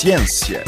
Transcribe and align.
Ciência. 0.00 0.64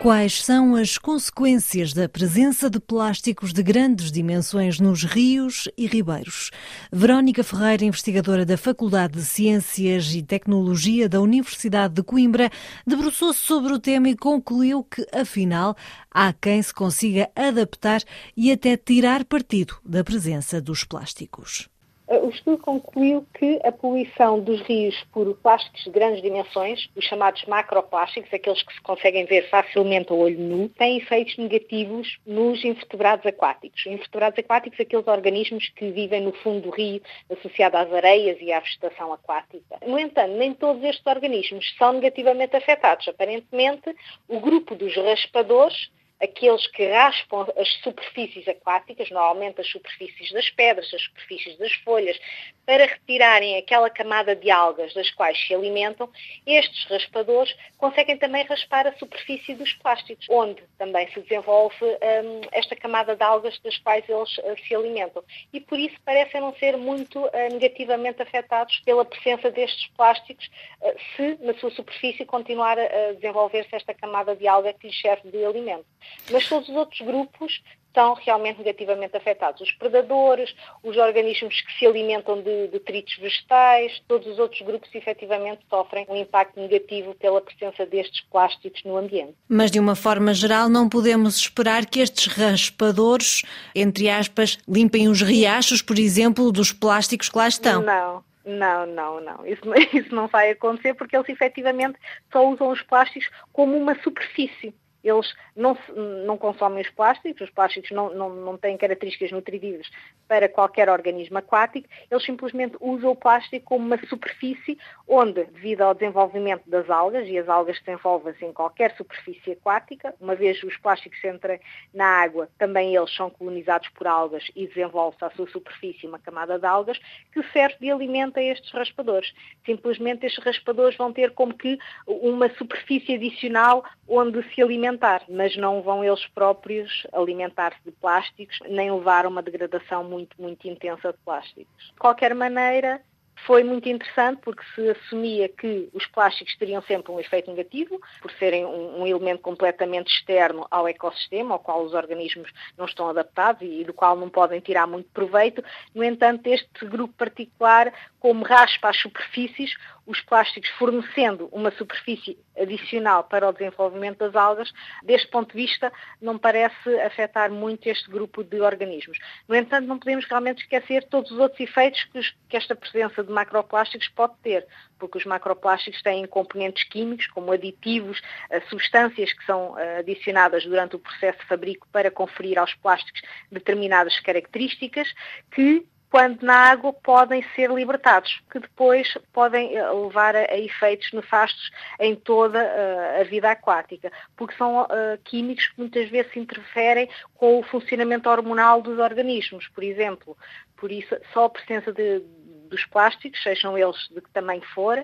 Quais 0.00 0.42
são 0.42 0.74
as 0.74 0.98
consequências 0.98 1.92
da 1.92 2.08
presença 2.08 2.68
de 2.68 2.80
plásticos 2.80 3.52
de 3.52 3.62
grandes 3.62 4.10
dimensões 4.10 4.80
nos 4.80 5.04
rios 5.04 5.68
e 5.78 5.86
ribeiros? 5.86 6.50
Verónica 6.92 7.44
Ferreira, 7.44 7.84
investigadora 7.84 8.44
da 8.44 8.56
Faculdade 8.56 9.12
de 9.12 9.24
Ciências 9.24 10.12
e 10.12 10.24
Tecnologia 10.24 11.08
da 11.08 11.20
Universidade 11.20 11.94
de 11.94 12.02
Coimbra, 12.02 12.50
debruçou-se 12.84 13.38
sobre 13.38 13.72
o 13.72 13.78
tema 13.78 14.08
e 14.08 14.16
concluiu 14.16 14.82
que, 14.82 15.06
afinal, 15.12 15.76
há 16.10 16.32
quem 16.32 16.60
se 16.60 16.74
consiga 16.74 17.30
adaptar 17.36 18.02
e 18.36 18.50
até 18.50 18.76
tirar 18.76 19.24
partido 19.24 19.76
da 19.84 20.02
presença 20.02 20.60
dos 20.60 20.82
plásticos. 20.82 21.70
Eh, 22.12 22.18
o 22.18 22.28
estudo 22.28 22.58
concluiu 22.58 23.26
que 23.32 23.58
a 23.64 23.72
poluição 23.72 24.38
dos 24.38 24.60
rios 24.62 24.94
por 25.14 25.34
plásticos 25.38 25.82
de 25.82 25.90
grandes 25.90 26.20
dimensões, 26.20 26.86
os 26.94 27.06
chamados 27.06 27.42
macroplásticos, 27.46 28.32
aqueles 28.34 28.62
que 28.62 28.74
se 28.74 28.82
conseguem 28.82 29.24
ver 29.24 29.48
facilmente 29.48 30.12
ao 30.12 30.18
olho 30.18 30.38
nu, 30.38 30.68
tem 30.68 30.98
efeitos 30.98 31.38
negativos 31.38 32.18
nos 32.26 32.62
invertebrados 32.62 33.24
aquáticos. 33.24 33.86
Invertebrados 33.86 34.38
aquáticos, 34.38 34.78
aqueles 34.78 35.06
organismos 35.06 35.70
que 35.70 35.90
vivem 35.90 36.20
no 36.20 36.32
fundo 36.32 36.60
do 36.60 36.70
rio, 36.70 37.00
associados 37.30 37.80
às 37.80 37.90
areias 37.90 38.36
e 38.42 38.52
à 38.52 38.60
vegetação 38.60 39.10
aquática. 39.10 39.78
No 39.86 39.98
entanto, 39.98 40.36
nem 40.36 40.52
todos 40.52 40.84
estes 40.84 41.06
organismos 41.06 41.74
são 41.78 41.94
negativamente 41.94 42.54
afetados. 42.54 43.08
Aparentemente, 43.08 43.96
o 44.28 44.38
grupo 44.38 44.74
dos 44.74 44.94
raspadores 44.94 45.90
aqueles 46.22 46.66
que 46.68 46.86
raspam 46.86 47.46
as 47.56 47.68
superfícies 47.82 48.46
aquáticas, 48.46 49.10
normalmente 49.10 49.60
as 49.60 49.68
superfícies 49.68 50.30
das 50.32 50.48
pedras, 50.50 50.92
as 50.94 51.02
superfícies 51.02 51.58
das 51.58 51.72
folhas, 51.84 52.18
para 52.64 52.86
retirarem 52.86 53.56
aquela 53.56 53.90
camada 53.90 54.36
de 54.36 54.50
algas 54.50 54.94
das 54.94 55.10
quais 55.10 55.38
se 55.46 55.52
alimentam, 55.52 56.08
estes 56.46 56.84
raspadores 56.84 57.54
conseguem 57.76 58.16
também 58.16 58.44
raspar 58.44 58.86
a 58.86 58.96
superfície 58.96 59.54
dos 59.54 59.72
plásticos, 59.74 60.26
onde 60.30 60.62
também 60.78 61.10
se 61.10 61.20
desenvolve 61.20 61.84
um, 61.84 62.40
esta 62.52 62.76
camada 62.76 63.16
de 63.16 63.22
algas 63.24 63.58
das 63.60 63.76
quais 63.78 64.08
eles 64.08 64.38
uh, 64.38 64.56
se 64.66 64.74
alimentam. 64.74 65.24
E 65.52 65.60
por 65.60 65.78
isso 65.78 65.96
parecem 66.04 66.40
não 66.40 66.54
ser 66.54 66.76
muito 66.76 67.18
uh, 67.18 67.30
negativamente 67.50 68.22
afetados 68.22 68.78
pela 68.84 69.04
presença 69.04 69.50
destes 69.50 69.88
plásticos, 69.96 70.48
uh, 70.80 70.94
se 71.16 71.36
na 71.40 71.54
sua 71.54 71.70
superfície 71.72 72.24
continuar 72.24 72.78
a 72.78 73.12
desenvolver-se 73.14 73.74
esta 73.74 73.92
camada 73.92 74.36
de 74.36 74.46
alga 74.46 74.72
que 74.72 74.86
lhes 74.86 75.00
serve 75.00 75.30
de 75.30 75.44
alimento. 75.44 75.86
Mas 76.30 76.48
todos 76.48 76.68
os 76.68 76.74
outros 76.74 77.00
grupos 77.00 77.62
estão 77.92 78.14
realmente 78.14 78.58
negativamente 78.58 79.16
afetados. 79.16 79.60
Os 79.60 79.70
predadores, 79.72 80.54
os 80.82 80.96
organismos 80.96 81.60
que 81.60 81.78
se 81.78 81.86
alimentam 81.86 82.40
de 82.42 82.68
detritos 82.68 83.16
vegetais, 83.18 84.02
todos 84.08 84.26
os 84.26 84.38
outros 84.38 84.62
grupos 84.62 84.92
efetivamente 84.94 85.60
sofrem 85.68 86.06
um 86.08 86.16
impacto 86.16 86.58
negativo 86.58 87.14
pela 87.14 87.40
presença 87.40 87.84
destes 87.84 88.22
plásticos 88.22 88.82
no 88.84 88.96
ambiente. 88.96 89.34
Mas 89.48 89.70
de 89.70 89.78
uma 89.78 89.94
forma 89.94 90.32
geral 90.32 90.68
não 90.68 90.88
podemos 90.88 91.36
esperar 91.36 91.84
que 91.86 92.00
estes 92.00 92.26
raspadores, 92.26 93.42
entre 93.74 94.08
aspas, 94.08 94.58
limpem 94.66 95.08
os 95.08 95.20
riachos, 95.20 95.82
por 95.82 95.98
exemplo, 95.98 96.50
dos 96.50 96.72
plásticos 96.72 97.28
que 97.28 97.36
lá 97.36 97.46
estão. 97.46 97.82
Não. 97.82 98.24
Não, 98.44 98.84
não, 98.86 99.20
não. 99.20 99.46
Isso, 99.46 99.62
isso 99.94 100.12
não 100.12 100.26
vai 100.26 100.50
acontecer 100.50 100.94
porque 100.94 101.16
eles 101.16 101.28
efetivamente 101.28 101.96
só 102.32 102.44
usam 102.48 102.70
os 102.70 102.82
plásticos 102.82 103.30
como 103.52 103.76
uma 103.76 103.94
superfície 104.02 104.74
eles 105.02 105.34
não, 105.56 105.76
não 106.24 106.36
consomem 106.36 106.82
os 106.82 106.90
plásticos, 106.90 107.42
os 107.42 107.50
plásticos 107.50 107.90
não, 107.90 108.14
não, 108.14 108.30
não 108.30 108.56
têm 108.56 108.76
características 108.76 109.32
nutritivas 109.32 109.88
para 110.28 110.48
qualquer 110.48 110.88
organismo 110.88 111.38
aquático, 111.38 111.88
eles 112.10 112.24
simplesmente 112.24 112.76
usam 112.80 113.10
o 113.10 113.16
plástico 113.16 113.66
como 113.66 113.86
uma 113.86 113.98
superfície 114.06 114.78
onde, 115.06 115.44
devido 115.44 115.82
ao 115.82 115.94
desenvolvimento 115.94 116.68
das 116.68 116.88
algas, 116.88 117.28
e 117.28 117.38
as 117.38 117.48
algas 117.48 117.78
desenvolvem-se 117.80 118.44
em 118.44 118.52
qualquer 118.52 118.96
superfície 118.96 119.52
aquática, 119.52 120.14
uma 120.20 120.34
vez 120.34 120.62
os 120.62 120.76
plásticos 120.78 121.22
entrem 121.24 121.60
na 121.92 122.06
água, 122.06 122.48
também 122.58 122.94
eles 122.94 123.14
são 123.14 123.28
colonizados 123.28 123.88
por 123.90 124.06
algas 124.06 124.50
e 124.54 124.66
desenvolve-se 124.66 125.24
à 125.24 125.30
sua 125.30 125.48
superfície 125.48 126.06
uma 126.06 126.18
camada 126.18 126.58
de 126.58 126.66
algas 126.66 126.98
que 127.32 127.42
serve 127.52 127.76
de 127.80 127.90
alimento 127.90 128.38
a 128.38 128.42
estes 128.42 128.70
raspadores. 128.70 129.32
Simplesmente 129.66 130.26
estes 130.26 130.42
raspadores 130.42 130.96
vão 130.96 131.12
ter 131.12 131.32
como 131.32 131.54
que 131.54 131.78
uma 132.06 132.48
superfície 132.50 133.14
adicional 133.14 133.84
onde 134.08 134.42
se 134.54 134.62
alimentam 134.62 134.91
alimentar, 134.92 135.22
mas 135.28 135.56
não 135.56 135.82
vão 135.82 136.04
eles 136.04 136.26
próprios 136.28 137.06
alimentar-se 137.12 137.80
de 137.84 137.92
plásticos, 137.92 138.58
nem 138.68 138.92
levar 138.92 139.24
a 139.24 139.28
uma 139.28 139.42
degradação 139.42 140.04
muito, 140.04 140.40
muito 140.40 140.66
intensa 140.68 141.12
de 141.12 141.18
plásticos. 141.24 141.86
De 141.86 141.98
qualquer 141.98 142.34
maneira, 142.34 143.00
foi 143.46 143.64
muito 143.64 143.88
interessante 143.88 144.40
porque 144.42 144.62
se 144.74 144.90
assumia 144.90 145.48
que 145.48 145.88
os 145.92 146.06
plásticos 146.06 146.56
teriam 146.56 146.80
sempre 146.82 147.10
um 147.10 147.18
efeito 147.18 147.50
negativo, 147.50 148.00
por 148.20 148.30
serem 148.32 148.64
um, 148.64 149.00
um, 149.00 149.06
elemento 149.06 149.42
completamente 149.42 150.12
externo 150.12 150.66
ao 150.70 150.86
ecossistema, 150.86 151.54
ao 151.54 151.58
qual 151.58 151.82
os 151.82 151.92
organismos 151.92 152.52
não 152.76 152.84
estão 152.84 153.08
adaptados 153.08 153.62
e, 153.62 153.80
e 153.80 153.84
do 153.84 153.92
qual 153.92 154.16
não 154.16 154.28
podem 154.28 154.60
tirar 154.60 154.86
muito 154.86 155.08
proveito. 155.10 155.64
No 155.94 156.04
entanto, 156.04 156.46
este 156.46 156.86
grupo 156.86 157.14
particular, 157.14 157.92
como 158.22 158.44
raspa 158.44 158.88
as 158.88 158.98
superfícies, 158.98 159.74
os 160.06 160.20
plásticos 160.20 160.70
fornecendo 160.78 161.48
uma 161.50 161.72
superfície 161.72 162.38
adicional 162.56 163.24
para 163.24 163.48
o 163.48 163.52
desenvolvimento 163.52 164.18
das 164.18 164.36
algas, 164.36 164.72
deste 165.02 165.26
ponto 165.26 165.50
de 165.50 165.60
vista, 165.60 165.92
não 166.20 166.38
parece 166.38 167.00
afetar 167.00 167.50
muito 167.50 167.88
este 167.88 168.08
grupo 168.08 168.44
de 168.44 168.60
organismos. 168.60 169.18
No 169.48 169.56
entanto, 169.56 169.88
não 169.88 169.98
podemos 169.98 170.24
realmente 170.26 170.62
esquecer 170.62 171.02
todos 171.08 171.32
os 171.32 171.38
outros 171.40 171.58
efeitos 171.58 172.04
que, 172.48 172.56
esta 172.56 172.76
presença 172.76 173.24
de 173.24 173.32
macroplásticos 173.32 174.08
pode 174.10 174.34
ter, 174.40 174.68
porque 175.00 175.18
os 175.18 175.24
macroplásticos 175.24 176.00
têm 176.00 176.24
componentes 176.28 176.84
químicos, 176.84 177.26
como 177.26 177.50
aditivos, 177.50 178.22
eh, 178.50 178.60
substâncias 178.70 179.32
que 179.32 179.44
são 179.44 179.76
eh, 179.76 179.98
adicionadas 179.98 180.64
durante 180.64 180.94
o 180.94 181.00
processo 181.00 181.40
de 181.40 181.46
fabrico 181.46 181.88
para 181.90 182.08
conferir 182.08 182.56
aos 182.56 182.72
plásticos 182.74 183.20
determinadas 183.50 184.20
características 184.20 185.12
que 185.50 185.84
quando 186.12 186.42
na 186.42 186.70
água 186.70 186.92
podem 186.92 187.42
ser 187.54 187.70
libertados, 187.70 188.42
que 188.50 188.58
depois 188.58 189.16
podem 189.32 189.74
eh, 189.74 189.90
levar 189.92 190.36
a, 190.36 190.58
efeitos 190.58 191.10
nefastos 191.10 191.70
em 191.98 192.14
toda 192.14 192.62
uh, 192.62 193.20
a 193.22 193.24
vida 193.24 193.50
aquática, 193.50 194.12
porque 194.36 194.54
são 194.58 194.82
uh, 194.82 194.88
químicos 195.24 195.68
que 195.68 195.78
muitas 195.78 196.10
vezes 196.10 196.36
interferem 196.36 197.08
com 197.32 197.58
o 197.58 197.62
funcionamento 197.62 198.28
hormonal 198.28 198.82
dos 198.82 198.98
organismos, 198.98 199.66
por 199.68 199.82
exemplo. 199.82 200.36
Por 200.76 200.92
isso, 200.92 201.16
só 201.32 201.46
a 201.46 201.50
presença 201.50 201.90
de, 201.90 202.20
dos 202.68 202.84
plásticos, 202.84 203.42
sejam 203.42 203.78
eles 203.78 204.06
de 204.10 204.20
que 204.20 204.28
tamanho 204.34 204.62
for, 204.74 205.02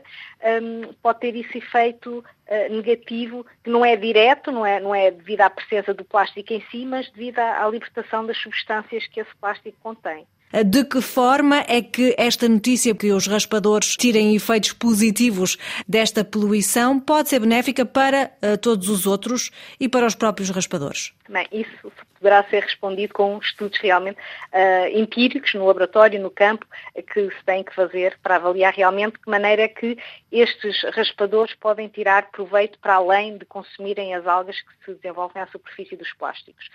um, 0.63 0.93
pode 1.03 1.21
ter 1.21 1.35
esse 1.35 1.57
efeito 1.57 2.23
negativo, 2.71 3.47
que 3.65 3.71
não 3.71 3.83
é 3.83 3.97
direto, 3.97 4.53
não 4.53 4.67
é, 4.67 4.79
não 4.79 4.95
é 4.95 5.11
devido 5.11 5.41
à 5.41 5.49
presença 5.49 5.95
do 5.95 6.05
plástico 6.05 6.53
em 6.53 6.61
si, 6.71 6.85
mas 6.85 7.11
devido 7.11 7.39
à 7.39 7.67
libertação 7.67 8.27
das 8.27 8.37
substâncias 8.37 9.07
que 9.07 9.21
esse 9.21 9.35
plástico 9.37 9.79
contém. 9.83 10.27
De 10.65 10.85
que 10.85 11.01
forma 11.01 11.65
é 11.69 11.83
que 11.83 12.15
esta 12.17 12.49
notícia 12.49 12.95
que 12.95 13.13
os 13.13 13.27
raspadores 13.27 13.97
tirem 13.97 14.35
efeitos 14.35 14.73
positivos 14.73 15.59
desta 15.87 16.25
poluição 16.25 16.99
pode 16.99 17.29
ser 17.29 17.41
benéfica 17.41 17.85
para 17.85 18.31
uh, 18.43 18.57
todos 18.57 18.89
os 18.89 19.07
outros 19.07 19.51
e 19.79 19.89
para 19.89 20.07
os 20.07 20.15
próprios 20.15 20.49
raspadores? 20.51 21.13
Bem, 21.29 21.47
isso 21.53 21.93
poderá 22.19 22.43
ser 22.45 22.63
respondido 22.63 23.13
com 23.13 23.39
estudos 23.39 23.79
realmente 23.79 24.19
uh, 24.19 24.99
empíricos 24.99 25.53
no 25.55 25.67
laboratório, 25.67 26.19
no 26.19 26.31
campo, 26.31 26.67
que 27.13 27.31
se 27.31 27.45
tem 27.45 27.63
que 27.63 27.75
fazer 27.75 28.19
para 28.23 28.37
avaliar 28.37 28.73
realmente 28.73 29.13
de 29.13 29.19
que 29.21 29.31
maneira 29.31 29.63
é 29.63 29.69
que 29.69 29.99
estes 30.33 30.83
raspadores 30.95 31.55
podem 31.55 31.87
tirar 31.89 32.31
proveito 32.31 32.79
para 32.79 32.95
além 32.95 33.37
de 33.37 33.45
consumirem 33.45 34.15
as 34.15 34.27
algas 34.27 34.61
que 34.61 34.85
se 34.85 34.95
desenvolvem 34.95 35.43
à 35.43 35.47
superfície 35.47 35.97
dos 35.97 36.13
plásticos. 36.15 36.67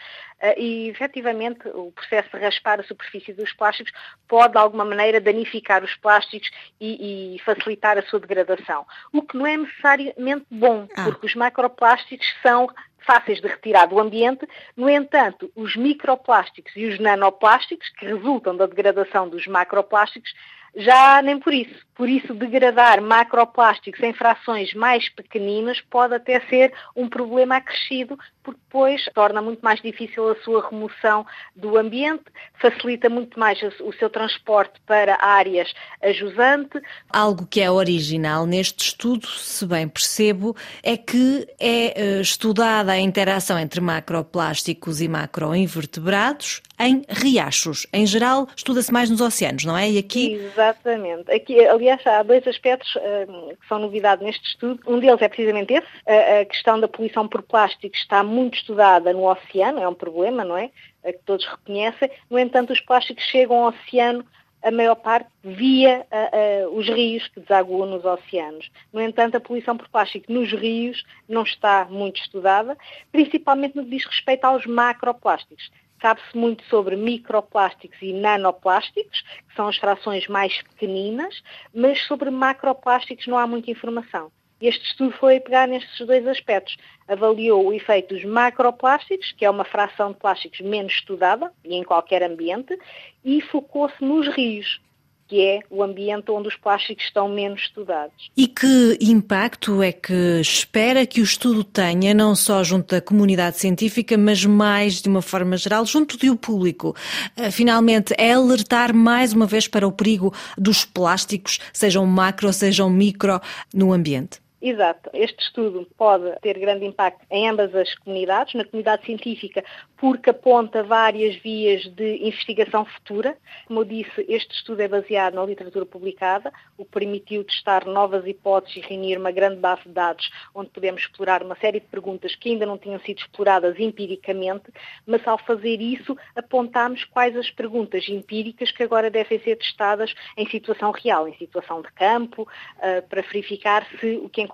Uh, 0.41 0.53
e, 0.57 0.89
efetivamente, 0.89 1.67
o 1.69 1.91
processo 1.91 2.29
de 2.31 2.37
raspar 2.37 2.79
a 2.79 2.83
superfície 2.83 3.33
dos 3.33 3.51
plásticos 3.53 3.91
pode, 4.27 4.53
de 4.53 4.59
alguma 4.59 4.85
maneira, 4.85 5.19
danificar 5.19 5.83
os 5.83 5.95
plásticos 5.95 6.49
e, 6.79 7.35
e 7.35 7.39
facilitar 7.39 7.97
a 7.97 8.03
sua 8.03 8.19
degradação. 8.19 8.85
O 9.11 9.23
que 9.23 9.35
não 9.35 9.47
é 9.47 9.57
necessariamente 9.57 10.45
bom, 10.51 10.87
ah. 10.95 11.05
porque 11.05 11.25
os 11.25 11.35
macroplásticos 11.35 12.27
são 12.43 12.69
fáceis 13.05 13.39
de 13.39 13.47
retirar 13.47 13.85
do 13.85 13.99
ambiente, 13.99 14.47
no 14.75 14.89
entanto, 14.89 15.51
os 15.55 15.75
microplásticos 15.75 16.73
e 16.75 16.85
os 16.85 16.99
nanoplásticos, 16.99 17.89
que 17.89 18.05
resultam 18.05 18.55
da 18.55 18.65
degradação 18.65 19.29
dos 19.29 19.47
macroplásticos, 19.47 20.33
já 20.75 21.21
nem 21.21 21.39
por 21.39 21.53
isso. 21.53 21.83
Por 21.95 22.09
isso, 22.09 22.33
degradar 22.33 23.01
macroplásticos 23.01 24.01
em 24.01 24.13
frações 24.13 24.73
mais 24.73 25.07
pequeninas 25.09 25.79
pode 25.91 26.15
até 26.15 26.39
ser 26.49 26.73
um 26.95 27.07
problema 27.07 27.57
acrescido, 27.57 28.17
porque 28.41 28.59
depois 28.65 29.05
torna 29.13 29.43
muito 29.43 29.61
mais 29.61 29.79
difícil 29.79 30.27
a 30.31 30.35
sua 30.37 30.67
remoção 30.67 31.23
do 31.55 31.77
ambiente, 31.77 32.23
facilita 32.59 33.09
muito 33.09 33.39
mais 33.39 33.59
o 33.79 33.93
seu 33.93 34.09
transporte 34.09 34.73
para 34.87 35.17
áreas 35.23 35.71
ajusante. 36.01 36.81
Algo 37.09 37.45
que 37.45 37.61
é 37.61 37.69
original 37.69 38.47
neste 38.47 38.85
estudo, 38.85 39.27
se 39.27 39.65
bem 39.67 39.87
percebo, 39.87 40.55
é 40.81 40.97
que 40.97 41.47
é 41.59 42.01
eh, 42.01 42.21
estudada 42.21 42.91
a 42.91 42.99
interação 42.99 43.59
entre 43.59 43.79
macroplásticos 43.79 44.99
e 44.99 45.07
macroinvertebrados 45.07 46.63
em 46.79 47.03
riachos. 47.07 47.85
Em 47.93 48.05
geral, 48.05 48.47
estuda-se 48.55 48.91
mais 48.91 49.09
nos 49.09 49.21
oceanos, 49.21 49.63
não 49.63 49.77
é? 49.77 49.91
E 49.91 49.97
aqui 49.99 50.39
Exatamente. 50.63 51.31
Aqui, 51.31 51.65
aliás, 51.65 52.05
há 52.07 52.23
dois 52.23 52.47
aspectos 52.47 52.95
uh, 52.95 53.55
que 53.55 53.67
são 53.67 53.79
novidade 53.79 54.23
neste 54.23 54.47
estudo. 54.47 54.79
Um 54.87 54.99
deles 54.99 55.21
é 55.21 55.27
precisamente 55.27 55.73
esse. 55.73 55.87
A, 56.07 56.41
a 56.41 56.45
questão 56.45 56.79
da 56.79 56.87
poluição 56.87 57.27
por 57.27 57.41
plásticos 57.41 57.99
está 57.99 58.23
muito 58.23 58.55
estudada 58.55 59.11
no 59.13 59.29
oceano, 59.29 59.79
é 59.79 59.87
um 59.87 59.93
problema, 59.93 60.43
não 60.43 60.57
é? 60.57 60.69
que 61.03 61.19
todos 61.25 61.45
reconhecem. 61.45 62.09
No 62.29 62.39
entanto, 62.39 62.71
os 62.71 62.79
plásticos 62.79 63.23
chegam 63.25 63.57
ao 63.57 63.69
oceano 63.69 64.25
a 64.63 64.71
maior 64.71 64.95
parte 64.95 65.29
via 65.43 66.07
uh, 66.09 66.69
uh, 66.71 66.77
os 66.77 66.87
rios 66.87 67.27
que 67.27 67.41
desaguam 67.41 67.85
nos 67.85 68.05
oceanos. 68.05 68.71
No 68.93 69.01
entanto, 69.01 69.35
a 69.35 69.41
poluição 69.41 69.75
por 69.75 69.89
plástico 69.89 70.31
nos 70.31 70.51
rios 70.53 71.03
não 71.27 71.43
está 71.43 71.85
muito 71.89 72.21
estudada, 72.21 72.77
principalmente 73.11 73.75
no 73.75 73.83
que 73.83 73.89
diz 73.89 74.05
respeito 74.05 74.45
aos 74.45 74.65
macroplásticos. 74.65 75.69
Sabe-se 76.03 76.37
muito 76.37 76.65
sobre 76.65 76.97
microplásticos 76.97 77.97
e 78.01 78.11
nanoplásticos, 78.11 79.21
que 79.21 79.55
são 79.55 79.69
as 79.69 79.77
frações 79.77 80.27
mais 80.27 80.61
pequeninas, 80.63 81.41
mas 81.73 82.01
sobre 82.03 82.29
macroplásticos 82.29 83.25
não 83.25 83.37
há 83.37 83.47
muita 83.47 83.71
informação. 83.71 84.29
Este 84.59 84.83
estudo 84.83 85.13
foi 85.13 85.39
pegar 85.39 85.65
nestes 85.65 86.05
dois 86.05 86.27
aspectos. 86.27 86.75
Avaliou 87.07 87.67
o 87.67 87.73
efeito 87.73 88.13
dos 88.13 88.25
macroplásticos, 88.25 89.31
que 89.31 89.45
é 89.45 89.49
uma 89.49 89.63
fração 89.63 90.11
de 90.11 90.17
plásticos 90.17 90.59
menos 90.59 90.91
estudada, 90.91 91.53
e 91.63 91.73
em 91.73 91.85
qualquer 91.85 92.21
ambiente, 92.21 92.77
e 93.23 93.39
focou-se 93.39 94.03
nos 94.03 94.27
rios, 94.27 94.81
que 95.27 95.41
é 95.41 95.59
o 95.69 95.81
ambiente 95.81 96.31
onde 96.31 96.47
os 96.47 96.55
plásticos 96.55 97.05
estão 97.05 97.29
menos 97.29 97.61
estudados. 97.61 98.29
E 98.35 98.47
que 98.47 98.97
impacto 99.01 99.81
é 99.81 99.91
que 99.91 100.39
espera 100.41 101.05
que 101.05 101.21
o 101.21 101.23
estudo 101.23 101.63
tenha, 101.63 102.13
não 102.13 102.35
só 102.35 102.63
junto 102.63 102.93
da 102.95 103.01
comunidade 103.01 103.57
científica, 103.57 104.17
mas 104.17 104.45
mais 104.45 105.01
de 105.01 105.09
uma 105.09 105.21
forma 105.21 105.57
geral, 105.57 105.85
junto 105.85 106.17
do 106.17 106.35
público? 106.35 106.95
Eh, 107.35 107.51
finalmente, 107.51 108.13
é 108.17 108.33
alertar 108.33 108.93
mais 108.93 109.33
uma 109.33 109.45
vez 109.45 109.67
para 109.67 109.87
o 109.87 109.91
perigo 109.91 110.33
dos 110.57 110.85
plásticos, 110.85 111.59
sejam 111.71 112.05
macro, 112.05 112.51
sejam 112.51 112.89
micro, 112.89 113.39
no 113.73 113.93
ambiente? 113.93 114.42
Exato. 114.65 115.09
Este 115.13 115.43
estudo 115.43 115.85
pode 115.97 116.39
ter 116.39 116.57
grande 116.57 116.85
impacto 116.85 117.25
em 117.29 117.49
ambas 117.49 117.75
as 117.75 117.93
comunidades, 117.95 118.53
na 118.53 118.63
comunidade 118.63 119.05
científica, 119.05 119.61
porque 119.97 120.29
aponta 120.29 120.81
várias 120.81 121.35
vias 121.35 121.83
de 121.83 122.25
investigação 122.25 122.85
futura. 122.85 123.37
Como 123.67 123.81
eu 123.81 123.83
disse, 123.83 124.25
este 124.29 124.55
estudo 124.55 124.81
é 124.81 124.87
baseado 124.87 125.33
na 125.33 125.45
literatura 125.45 125.85
publicada, 125.85 126.49
o 126.77 126.85
que 126.85 126.91
permitiu 126.91 127.43
testar 127.43 127.85
novas 127.85 128.25
hipóteses 128.25 128.77
e 128.77 128.79
reunir 128.87 129.17
uma 129.17 129.31
grande 129.31 129.57
base 129.57 129.81
de 129.83 129.89
dados 129.89 130.29
onde 130.55 130.69
podemos 130.69 131.01
explorar 131.01 131.43
uma 131.43 131.57
série 131.57 131.81
de 131.81 131.87
perguntas 131.87 132.33
que 132.33 132.47
ainda 132.47 132.65
não 132.65 132.77
tinham 132.77 133.01
sido 133.01 133.17
exploradas 133.17 133.77
empiricamente, 133.77 134.71
mas 135.05 135.27
ao 135.27 135.37
fazer 135.39 135.81
isso 135.81 136.15
apontamos 136.37 137.03
quais 137.03 137.35
as 137.35 137.51
perguntas 137.51 138.07
empíricas 138.07 138.71
que 138.71 138.83
agora 138.83 139.11
devem 139.11 139.41
ser 139.41 139.57
testadas 139.57 140.15
em 140.37 140.49
situação 140.49 140.91
real, 140.91 141.27
em 141.27 141.35
situação 141.35 141.81
de 141.81 141.91
campo, 141.91 142.47
eh, 142.81 143.01
para 143.01 143.21
verificar 143.23 143.85
se 143.99 144.15
o 144.23 144.29
que 144.29 144.41
encontramos 144.41 144.52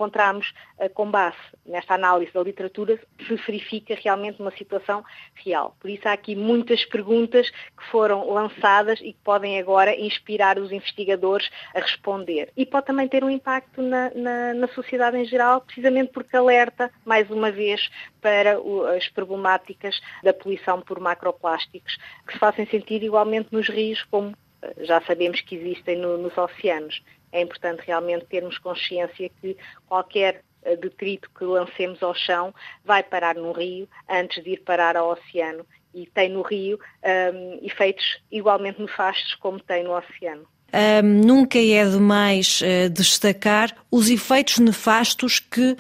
eh, 0.78 0.90
com 0.90 1.10
base 1.10 1.38
nesta 1.66 1.96
análise 1.96 2.32
da 2.32 2.42
literatura 2.42 3.00
se 3.28 3.36
verifica 3.36 3.96
realmente 3.96 4.42
uma 4.42 4.52
situação 4.52 5.04
real. 5.36 5.76
Por 5.80 5.90
isso 5.90 6.08
há 6.08 6.14
aqui 6.14 6.36
muitas 6.36 6.86
perguntas 6.86 7.50
que 7.50 7.84
foram 7.92 8.32
lançadas 8.32 9.00
e 9.02 9.14
que 9.14 9.20
podem 9.24 9.60
agora 9.60 9.96
inspirar 10.00 10.58
os 10.58 10.72
investigadores 10.72 11.50
a 11.76 11.80
responder. 11.80 12.52
E 12.56 12.66
pode 12.66 12.86
também 12.86 13.08
ter 13.08 13.24
um 13.24 13.30
impacto 13.30 13.82
na, 13.82 14.12
na, 14.16 14.54
na 14.54 14.68
sociedade 14.70 15.18
em 15.18 15.26
geral, 15.26 15.62
precisamente 15.62 16.12
porque 16.12 16.36
alerta, 16.36 16.92
mais 17.06 17.30
uma 17.30 17.52
vez, 17.52 17.90
para 18.22 18.60
o, 18.60 18.86
as 18.86 19.08
problemáticas 19.10 20.00
da 20.24 20.34
poluição 20.34 20.82
por 20.82 21.00
macroplásticos, 21.00 21.98
que 22.26 22.34
se 22.34 22.40
fazem 22.40 22.66
sentir 22.68 23.04
igualmente 23.04 23.50
nos 23.52 23.68
rios, 23.68 24.04
como 24.04 24.34
eh, 24.62 24.86
já 24.86 25.02
sabemos 25.02 25.42
que 25.42 25.56
existem 25.56 25.98
no, 25.98 26.18
nos 26.18 26.38
oceanos 26.38 27.02
é 27.32 27.42
importante 27.42 27.84
realmente 27.86 28.26
termos 28.26 28.58
consciência 28.58 29.30
que 29.42 29.58
qualquer 29.88 30.44
eh, 30.64 30.76
detrito 30.76 31.30
que 31.38 31.46
lancemos 31.46 32.02
ao 32.04 32.14
chão 32.14 32.54
vai 32.84 33.04
parar 33.04 33.36
no 33.36 33.52
rio 33.52 33.88
antes 34.10 34.44
de 34.44 34.52
ir 34.52 34.62
parar 34.64 34.98
ao 34.98 35.12
oceano 35.12 35.66
e 35.94 36.06
tem 36.06 36.30
no 36.30 36.42
rio 36.42 36.80
um, 37.34 37.66
efeitos 37.66 38.22
igualmente 38.32 38.82
nefastos 38.82 39.36
como 39.36 39.60
tem 39.60 39.84
no 39.84 39.98
oceano. 39.98 40.48
Um, 40.72 41.26
nunca 41.26 41.58
é 41.58 41.84
demais 41.84 42.62
uh, 42.62 42.90
destacar 42.92 43.76
os 43.90 44.08
efeitos 44.10 44.60
nefastos 44.60 45.40
que 45.40 45.76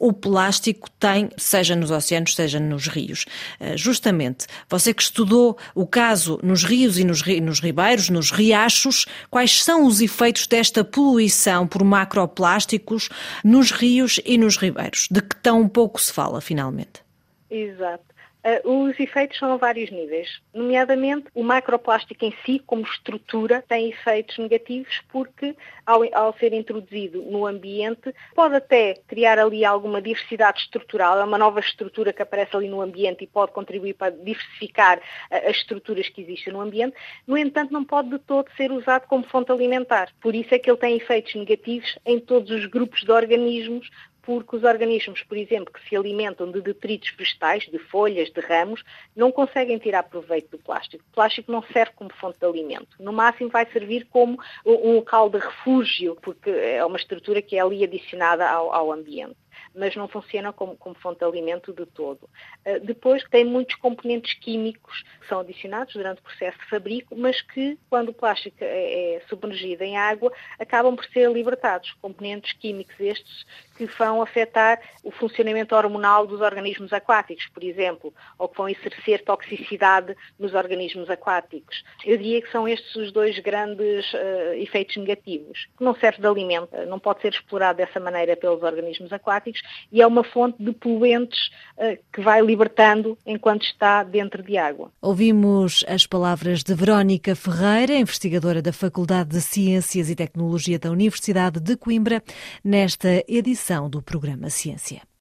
o 0.00 0.14
plástico 0.14 0.90
tem, 0.98 1.28
seja 1.36 1.76
nos 1.76 1.90
oceanos, 1.90 2.34
seja 2.34 2.58
nos 2.58 2.88
rios. 2.88 3.26
Eh, 3.60 3.76
justamente, 3.76 4.46
você 4.66 4.94
que 4.94 5.02
estudou 5.02 5.58
o 5.74 5.86
caso 5.86 6.40
nos 6.42 6.64
rios 6.64 6.98
e 6.98 7.04
nos, 7.04 7.22
nos 7.22 7.60
ribeiros, 7.60 8.08
nos 8.08 8.30
riachos, 8.30 9.04
quais 9.30 9.62
são 9.62 9.84
os 9.84 10.00
efeitos 10.00 10.46
desta 10.46 10.82
poluição 10.82 11.66
por 11.66 11.84
macroplásticos 11.84 13.10
nos 13.44 13.70
rios 13.70 14.18
e 14.24 14.38
nos 14.38 14.56
ribeiros, 14.56 15.06
de 15.10 15.20
que 15.20 15.36
tão 15.36 15.68
pouco 15.68 16.00
se 16.00 16.10
fala, 16.10 16.40
finalmente? 16.40 17.02
Exato. 17.50 18.09
Uh, 18.42 18.86
os 18.86 18.98
efeitos 18.98 19.38
são 19.38 19.52
a 19.52 19.56
vários 19.58 19.90
níveis, 19.90 20.40
nomeadamente 20.54 21.26
o 21.34 21.42
macroplástico 21.42 22.24
em 22.24 22.34
si, 22.44 22.58
como 22.58 22.82
estrutura, 22.82 23.62
tem 23.68 23.90
efeitos 23.90 24.38
negativos 24.38 25.02
porque, 25.10 25.54
ao, 25.84 26.02
ao, 26.14 26.32
ser 26.38 26.54
introduzido 26.54 27.20
no 27.22 27.46
ambiente, 27.46 28.14
pode 28.34 28.54
até 28.56 28.94
criar 29.06 29.38
ali 29.38 29.62
alguma 29.62 30.00
diversidade 30.00 30.60
estrutural, 30.60 31.18
é 31.20 31.24
uma 31.24 31.36
nova 31.36 31.60
estrutura 31.60 32.14
que 32.14 32.22
aparece 32.22 32.56
ali 32.56 32.68
no 32.68 32.80
ambiente 32.80 33.24
e 33.24 33.26
pode 33.26 33.52
contribuir 33.52 33.92
para 33.92 34.10
diversificar 34.10 34.98
uh, 34.98 35.48
as 35.48 35.56
estruturas 35.56 36.08
que 36.08 36.22
existem 36.22 36.52
no 36.52 36.62
ambiente, 36.62 36.96
no 37.26 37.36
entanto, 37.36 37.72
não 37.72 37.84
pode 37.84 38.08
de 38.08 38.18
todo 38.20 38.50
ser 38.56 38.72
usado 38.72 39.06
como 39.06 39.24
fonte 39.24 39.52
alimentar. 39.52 40.08
Por 40.20 40.34
isso 40.34 40.54
é 40.54 40.58
que 40.58 40.70
ele 40.70 40.78
tem 40.78 40.96
efeitos 40.96 41.34
negativos 41.34 41.98
em 42.06 42.18
todos 42.18 42.50
os 42.50 42.64
grupos 42.64 43.02
de 43.02 43.12
organismos, 43.12 43.90
porque 44.30 44.54
os 44.54 44.62
organismos, 44.62 45.24
por 45.24 45.36
exemplo, 45.36 45.74
que 45.74 45.88
se 45.88 45.96
alimentam 45.96 46.52
de 46.52 46.60
detritos 46.60 47.12
vegetais, 47.18 47.64
de 47.64 47.80
folhas, 47.80 48.30
de 48.30 48.40
ramos, 48.40 48.84
não 49.16 49.32
conseguem 49.32 49.76
tirar 49.76 50.04
proveito 50.04 50.52
do 50.52 50.58
plástico. 50.62 51.02
O 51.10 51.14
plástico 51.16 51.50
não 51.50 51.64
serve 51.64 51.90
como 51.96 52.12
fonte 52.14 52.38
de 52.38 52.46
alimento. 52.46 52.96
No 53.00 53.12
máximo 53.12 53.50
vai 53.50 53.66
servir 53.72 54.06
como 54.08 54.38
um 54.64 54.94
local 54.94 55.28
de 55.28 55.38
refúgio, 55.38 56.16
porque 56.22 56.48
é 56.48 56.84
uma 56.84 56.96
estrutura 56.96 57.42
que 57.42 57.56
é 57.56 57.60
ali 57.60 57.82
adicionada 57.82 58.48
ao, 58.48 58.72
ao 58.72 58.92
ambiente 58.92 59.34
mas 59.74 59.96
não 59.96 60.08
funciona 60.08 60.52
como, 60.52 60.76
como 60.76 60.94
fonte 60.96 61.18
de 61.18 61.24
alimento 61.24 61.72
de 61.72 61.86
todo. 61.86 62.28
Uh, 62.66 62.80
depois 62.84 63.22
tem 63.24 63.44
muitos 63.44 63.76
componentes 63.76 64.34
químicos 64.34 65.04
que 65.20 65.26
são 65.26 65.40
adicionados 65.40 65.94
durante 65.94 66.20
o 66.20 66.22
processo 66.22 66.58
de 66.58 66.66
fabrico, 66.66 67.16
mas 67.16 67.40
que, 67.40 67.78
quando 67.88 68.10
o 68.10 68.14
plástico 68.14 68.58
é, 68.60 69.16
é 69.16 69.22
submergido 69.28 69.82
em 69.82 69.96
água, 69.96 70.32
acabam 70.58 70.94
por 70.94 71.04
ser 71.06 71.30
libertados. 71.30 71.92
Componentes 72.00 72.52
químicos 72.52 72.94
estes 72.98 73.46
que 73.76 73.86
vão 73.86 74.20
afetar 74.20 74.80
o 75.02 75.10
funcionamento 75.10 75.74
hormonal 75.74 76.26
dos 76.26 76.40
organismos 76.40 76.92
aquáticos, 76.92 77.46
por 77.46 77.64
exemplo, 77.64 78.12
ou 78.38 78.48
que 78.48 78.56
vão 78.56 78.68
exercer 78.68 79.24
toxicidade 79.24 80.14
nos 80.38 80.54
organismos 80.54 81.08
aquáticos. 81.08 81.82
Eu 82.04 82.16
diria 82.16 82.42
que 82.42 82.50
são 82.50 82.68
estes 82.68 82.94
os 82.96 83.12
dois 83.12 83.38
grandes 83.38 84.12
uh, 84.12 84.52
efeitos 84.54 84.96
negativos. 84.96 85.68
Não 85.80 85.94
serve 85.94 86.20
de 86.20 86.26
alimento, 86.26 86.70
não 86.86 86.98
pode 86.98 87.22
ser 87.22 87.32
explorado 87.32 87.78
dessa 87.78 87.98
maneira 87.98 88.36
pelos 88.36 88.62
organismos 88.62 89.12
aquáticos 89.12 89.49
e 89.90 90.00
é 90.00 90.06
uma 90.06 90.22
fonte 90.24 90.62
de 90.62 90.72
poluentes 90.72 91.50
uh, 91.76 91.98
que 92.12 92.20
vai 92.20 92.40
libertando 92.42 93.16
enquanto 93.26 93.64
está 93.64 94.02
dentro 94.02 94.42
de 94.42 94.56
água. 94.56 94.90
Ouvimos 95.00 95.84
as 95.88 96.06
palavras 96.06 96.62
de 96.62 96.74
Verónica 96.74 97.34
Ferreira, 97.34 97.94
investigadora 97.94 98.62
da 98.62 98.72
Faculdade 98.72 99.30
de 99.30 99.40
Ciências 99.40 100.10
e 100.10 100.14
Tecnologia 100.14 100.78
da 100.78 100.90
Universidade 100.90 101.60
de 101.60 101.76
Coimbra, 101.76 102.22
nesta 102.64 103.24
edição 103.28 103.88
do 103.88 104.02
programa 104.02 104.50
Ciência. 104.50 105.10